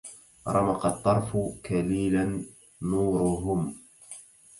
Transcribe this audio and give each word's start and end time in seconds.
رمق 0.47 0.85
الطرف 0.85 1.37
كليلا 1.65 2.43
نورهم 2.81 3.75